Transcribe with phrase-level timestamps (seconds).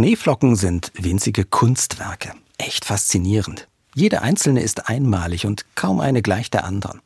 [0.00, 2.32] Schneeflocken sind winzige Kunstwerke.
[2.56, 3.68] Echt faszinierend.
[3.94, 7.02] Jede einzelne ist einmalig und kaum eine gleich der anderen.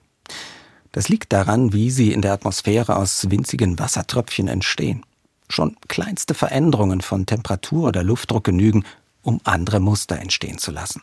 [0.92, 5.04] Das liegt daran, wie sie in der Atmosphäre aus winzigen Wassertröpfchen entstehen.
[5.48, 8.84] Schon kleinste Veränderungen von Temperatur oder Luftdruck genügen,
[9.22, 11.02] um andere Muster entstehen zu lassen.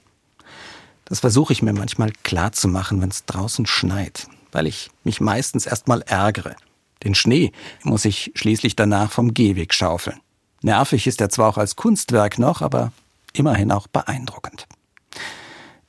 [1.03, 5.19] Das versuche ich mir manchmal klar zu machen, wenn es draußen schneit, weil ich mich
[5.19, 6.55] meistens erstmal ärgere.
[7.03, 7.51] Den Schnee
[7.83, 10.21] muss ich schließlich danach vom Gehweg schaufeln.
[10.61, 12.91] Nervig ist er zwar auch als Kunstwerk noch, aber
[13.33, 14.67] immerhin auch beeindruckend.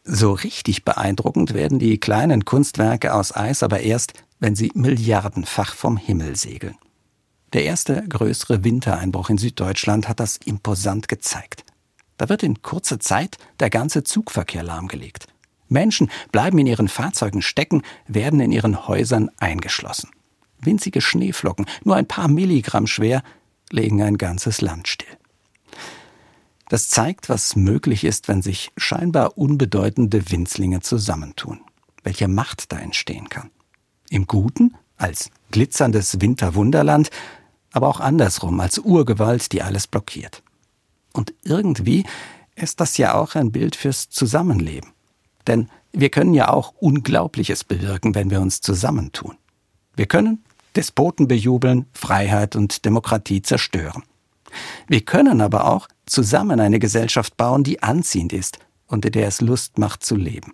[0.05, 5.97] So richtig beeindruckend werden die kleinen Kunstwerke aus Eis aber erst, wenn sie milliardenfach vom
[5.97, 6.75] Himmel segeln.
[7.53, 11.65] Der erste größere Wintereinbruch in Süddeutschland hat das imposant gezeigt.
[12.17, 15.27] Da wird in kurzer Zeit der ganze Zugverkehr lahmgelegt.
[15.69, 20.11] Menschen bleiben in ihren Fahrzeugen stecken, werden in ihren Häusern eingeschlossen.
[20.61, 23.23] Winzige Schneeflocken, nur ein paar Milligramm schwer,
[23.73, 25.17] legen ein ganzes Land still.
[26.69, 31.61] Das zeigt, was möglich ist, wenn sich scheinbar unbedeutende Winzlinge zusammentun.
[32.03, 33.51] Welche Macht da entstehen kann.
[34.09, 37.11] Im Guten, als glitzerndes Winterwunderland,
[37.73, 40.43] aber auch andersrum, als Urgewalt, die alles blockiert.
[41.13, 42.05] Und irgendwie
[42.55, 44.93] ist das ja auch ein Bild fürs Zusammenleben.
[45.47, 49.37] Denn wir können ja auch Unglaubliches bewirken, wenn wir uns zusammentun.
[49.95, 50.43] Wir können
[50.77, 54.03] Despoten bejubeln, Freiheit und Demokratie zerstören.
[54.87, 59.41] Wir können aber auch zusammen eine Gesellschaft bauen, die anziehend ist und in der es
[59.41, 60.53] Lust macht zu leben.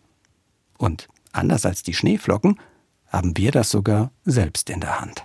[0.76, 2.60] Und anders als die Schneeflocken
[3.08, 5.24] haben wir das sogar selbst in der Hand.